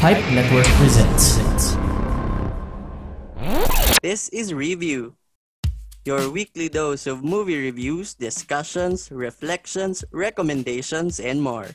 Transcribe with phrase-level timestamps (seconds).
[0.00, 1.36] Pipe Network presents.
[4.00, 5.12] This is Review,
[6.06, 11.68] your weekly dose of movie reviews, discussions, reflections, recommendations, and more.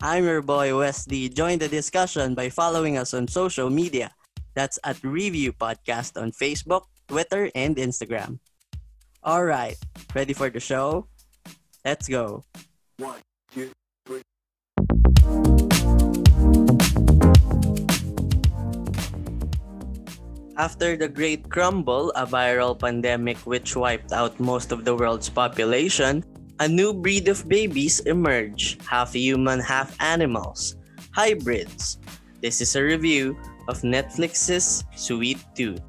[0.00, 1.28] I'm your boy Wesley.
[1.28, 4.14] Join the discussion by following us on social media.
[4.54, 8.38] That's at Review Podcast on Facebook, Twitter, and Instagram.
[9.24, 9.74] All right,
[10.14, 11.08] ready for the show?
[11.84, 12.44] Let's go.
[12.98, 13.18] One,
[13.50, 13.74] two,
[20.56, 26.22] After the Great Crumble, a viral pandemic which wiped out most of the world's population,
[26.60, 30.76] a new breed of babies emerge, half human, half animals,
[31.16, 31.96] hybrids.
[32.42, 33.36] This is a review
[33.68, 35.80] of Netflix's Sweet Tooth.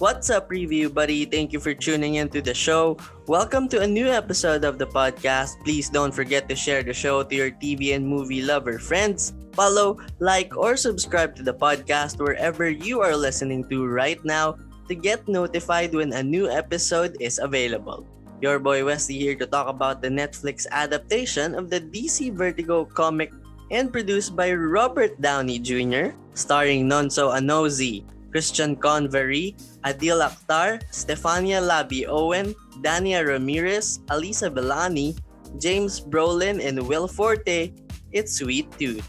[0.00, 1.28] What's up, review buddy?
[1.28, 2.96] Thank you for tuning into the show.
[3.28, 5.60] Welcome to a new episode of the podcast.
[5.60, 9.36] Please don't forget to share the show to your TV and movie lover friends.
[9.52, 14.56] Follow, like, or subscribe to the podcast wherever you are listening to right now
[14.88, 18.08] to get notified when a new episode is available.
[18.40, 23.36] Your boy Wesley here to talk about the Netflix adaptation of the DC Vertigo comic
[23.68, 32.06] and produced by Robert Downey Jr., starring Nonso Anozie, Christian Convery, Adeel Akhtar, Stefania LaVie
[32.08, 35.18] Owen, Dania Ramirez, Aliza Vellani,
[35.58, 37.74] James Brolin, and Will Forte,
[38.12, 39.06] it's Sweet Tooth.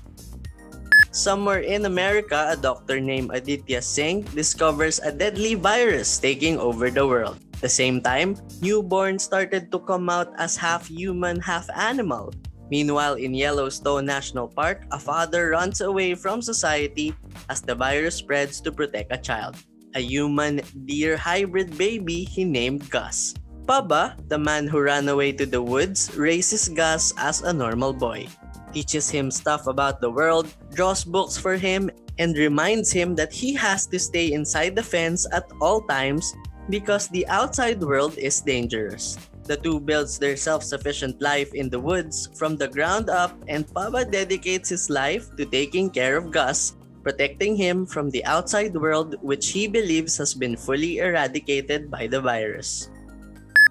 [1.11, 7.05] Somewhere in America, a doctor named Aditya Singh discovers a deadly virus taking over the
[7.05, 7.37] world.
[7.59, 12.33] At the same time, newborns started to come out as half human, half animal.
[12.71, 17.13] Meanwhile, in Yellowstone National Park, a father runs away from society
[17.51, 19.59] as the virus spreads to protect a child.
[19.93, 23.35] A human deer hybrid baby he named Gus.
[23.67, 28.25] Pubba, the man who ran away to the woods, raises Gus as a normal boy.
[28.71, 33.53] Teaches him stuff about the world, draws books for him, and reminds him that he
[33.53, 36.31] has to stay inside the fence at all times
[36.69, 39.19] because the outside world is dangerous.
[39.51, 44.07] The two builds their self-sufficient life in the woods from the ground up and Papa
[44.07, 49.51] dedicates his life to taking care of Gus, protecting him from the outside world which
[49.51, 52.87] he believes has been fully eradicated by the virus.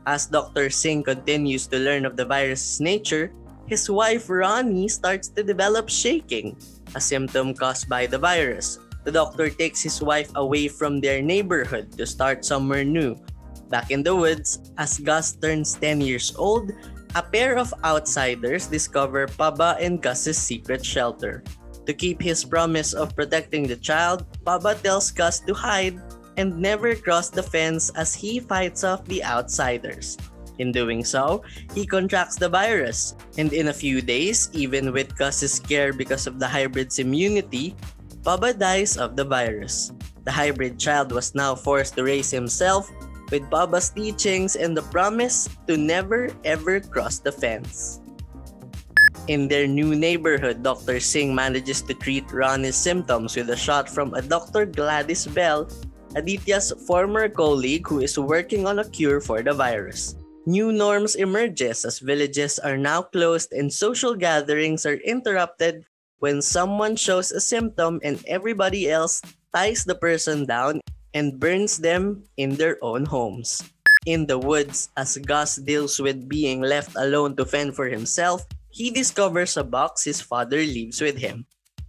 [0.05, 0.69] As Dr.
[0.69, 3.33] Singh continues to learn of the virus's nature,
[3.65, 6.61] his wife Rani starts to develop shaking,
[6.93, 8.77] a symptom caused by the virus.
[9.09, 13.17] The doctor takes his wife away from their neighborhood to start somewhere new,
[13.71, 16.75] Back in the woods, as Gus turns 10 years old,
[17.15, 21.47] a pair of outsiders discover Pubba and Gus's secret shelter.
[21.87, 26.03] To keep his promise of protecting the child, Pubba tells Gus to hide
[26.37, 30.19] and never cross the fence as he fights off the outsiders.
[30.59, 35.59] In doing so, he contracts the virus, and in a few days, even with Gus's
[35.63, 37.75] care because of the hybrid's immunity,
[38.27, 39.95] Pubba dies of the virus.
[40.27, 42.91] The hybrid child was now forced to raise himself
[43.31, 48.01] with Baba's teachings and the promise to never ever cross the fence.
[49.29, 50.99] In their new neighborhood, Dr.
[50.99, 54.67] Singh manages to treat Rani's symptoms with a shot from a Dr.
[54.67, 55.71] Gladys Bell,
[56.17, 60.17] Aditya's former colleague who is working on a cure for the virus.
[60.47, 65.85] New norms emerges as villages are now closed and social gatherings are interrupted
[66.19, 69.23] when someone shows a symptom and everybody else
[69.55, 70.81] ties the person down
[71.15, 73.63] and burns them in their own homes.
[74.07, 78.91] In the woods, as Gus deals with being left alone to fend for himself, he
[78.91, 81.45] discovers a box his father leaves with him.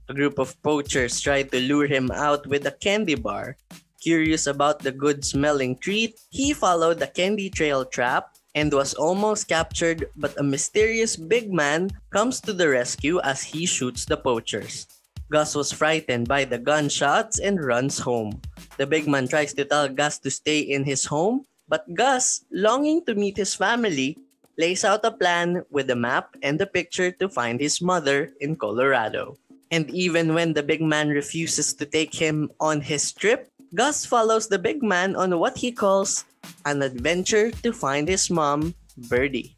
[0.09, 3.55] A group of poachers try to lure him out with a candy bar.
[4.01, 9.47] Curious about the good smelling treat, he followed the candy trail trap and was almost
[9.47, 14.87] captured, but a mysterious big man comes to the rescue as he shoots the poachers.
[15.31, 18.43] Gus was frightened by the gunshots and runs home.
[18.75, 23.07] The big man tries to tell Gus to stay in his home, but Gus, longing
[23.07, 24.19] to meet his family,
[24.59, 28.59] lays out a plan with a map and a picture to find his mother in
[28.59, 29.39] Colorado.
[29.71, 34.51] And even when the big man refuses to take him on his trip, Gus follows
[34.51, 36.25] the big man on what he calls
[36.65, 38.75] an adventure to find his mom,
[39.07, 39.55] Birdie.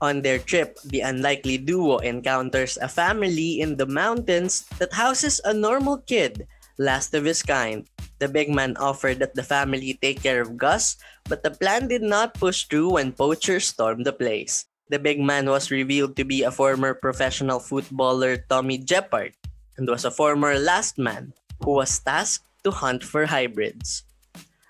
[0.00, 5.54] On their trip, the unlikely duo encounters a family in the mountains that houses a
[5.54, 6.46] normal kid,
[6.76, 7.88] last of his kind.
[8.18, 10.96] The big man offered that the family take care of Gus,
[11.28, 14.64] but the plan did not push through when poachers stormed the place.
[14.88, 19.32] The big man was revealed to be a former professional footballer Tommy Jepperd
[19.76, 21.32] and was a former last man
[21.64, 24.04] who was tasked to hunt for hybrids.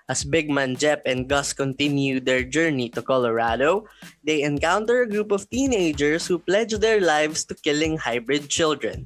[0.07, 3.91] As Big Man Jep and Gus continue their journey to Colorado,
[4.23, 9.03] they encounter a group of teenagers who pledge their lives to killing hybrid children.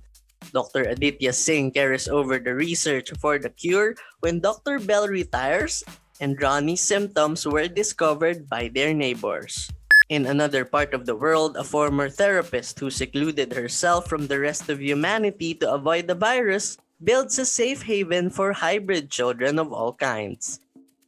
[0.53, 0.85] Dr.
[0.85, 4.77] Aditya Singh carries over the research for the cure when Dr.
[4.77, 5.81] Bell retires
[6.21, 9.73] and Rani's symptoms were discovered by their neighbors.
[10.13, 14.69] In another part of the world, a former therapist who secluded herself from the rest
[14.69, 19.97] of humanity to avoid the virus builds a safe haven for hybrid children of all
[19.97, 20.61] kinds.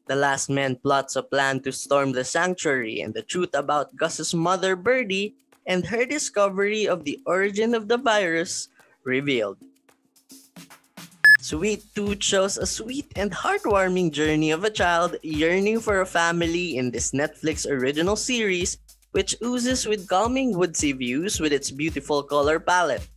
[0.05, 4.33] The last man plots a plan to storm the sanctuary, and the truth about Gus's
[4.35, 5.35] mother, Birdie,
[5.65, 8.67] and her discovery of the origin of the virus
[9.05, 9.57] revealed.
[11.39, 16.75] Sweet Tooth shows a sweet and heartwarming journey of a child yearning for a family
[16.75, 18.79] in this Netflix original series,
[19.11, 23.07] which oozes with calming woodsy views with its beautiful color palette.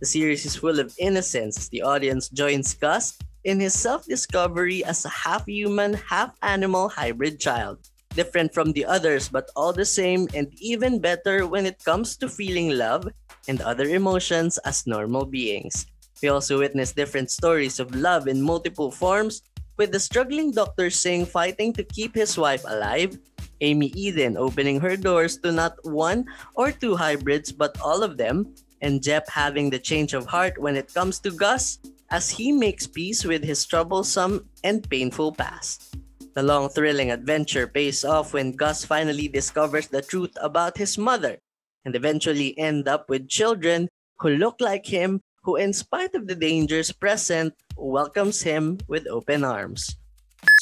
[0.00, 4.84] The series is full of innocence as the audience joins Gus in his self discovery
[4.84, 7.78] as a half human, half animal hybrid child
[8.14, 12.28] different from the others, but all the same and even better when it comes to
[12.28, 13.06] feeling love
[13.48, 15.86] and other emotions as normal beings.
[16.22, 19.42] We also witness different stories of love in multiple forms,
[19.76, 20.88] with the struggling Dr.
[20.88, 23.18] Singh fighting to keep his wife alive,
[23.60, 26.24] Aimee Eden opening her doors to not one
[26.54, 30.76] or two hybrids but all of them, and Jep having the change of heart when
[30.76, 31.78] it comes to Gus
[32.14, 35.98] as he makes peace with his troublesome and painful past.
[36.38, 41.42] The long, thrilling adventure pays off when Gus finally discovers the truth about his mother
[41.84, 43.88] and eventually end up with children
[44.20, 49.42] who look like him, who, in spite of the dangers present, welcomes him with open
[49.42, 49.96] arms.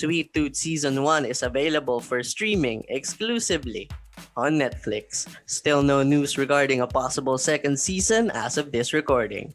[0.00, 3.90] Sweet Tooth Season 1 is available for streaming exclusively
[4.38, 5.28] on Netflix.
[5.44, 9.52] Still no news regarding a possible second season as of this recording.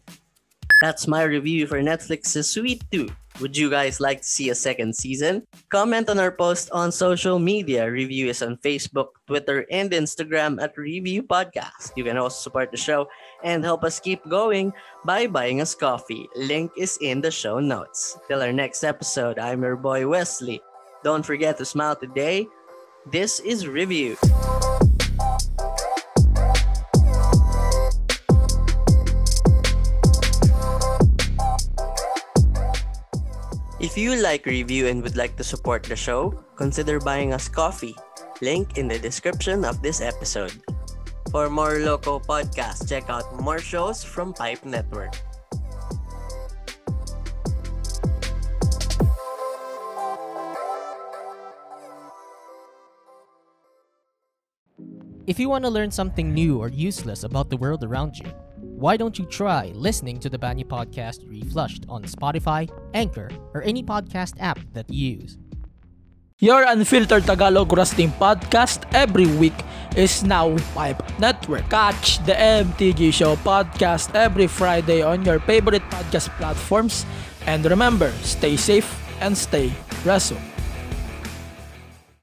[0.81, 3.13] That's my review for Netflix's Sweet Tooth.
[3.41, 5.45] Would you guys like to see a second season?
[5.69, 7.89] Comment on our post on social media.
[7.89, 11.93] Review is on Facebook, Twitter, and Instagram at Review Podcast.
[11.95, 13.09] You can also support the show
[13.43, 14.73] and help us keep going
[15.05, 16.27] by buying us coffee.
[16.35, 18.17] Link is in the show notes.
[18.27, 20.61] Till our next episode, I'm your boy Wesley.
[21.03, 22.47] Don't forget to smile today.
[23.05, 24.17] This is Review.
[33.97, 37.95] If you like review and would like to support the show, consider buying us coffee.
[38.45, 40.53] Link in the description of this episode.
[41.31, 45.17] For more local podcasts, check out more shows from Pipe Network.
[55.25, 58.29] If you want to learn something new or useless about the world around you,
[58.77, 63.81] why don't you try listening to the Banyu podcast reflushed on Spotify, Anchor, or any
[63.81, 65.37] podcast app that you use?
[66.37, 69.57] Your unfiltered Tagalog Wrestling podcast every week
[69.97, 71.67] is now Pipe Network.
[71.73, 77.03] Catch the MTG Show podcast every Friday on your favorite podcast platforms.
[77.49, 78.85] And remember, stay safe
[79.19, 79.73] and stay
[80.05, 80.37] wrestle.